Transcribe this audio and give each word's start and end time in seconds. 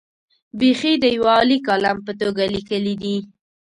بېخي 0.59 0.93
د 0.99 1.05
یوه 1.15 1.31
عالي 1.37 1.57
کالم 1.67 1.97
په 2.05 2.11
توګه 2.21 2.43
لیکلي 2.55 2.95
دي. 3.01 3.15